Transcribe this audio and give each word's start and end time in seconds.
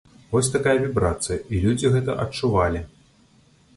Вось 0.35 0.47
такая 0.53 0.73
вібрацыя 0.85 1.37
і 1.53 1.61
людзі 1.67 1.93
гэта 1.97 2.17
адчувалі! 2.25 2.83